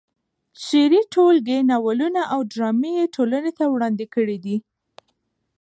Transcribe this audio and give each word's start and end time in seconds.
شعري 0.63 1.01
ټولګې، 1.13 1.57
ناولونه 1.69 2.21
او 2.33 2.39
ډرامې 2.53 2.91
یې 2.99 3.05
ټولنې 3.15 3.51
ته 3.57 3.65
وړاندې 3.73 4.05
کړې 4.13 4.37
دي. 4.45 4.57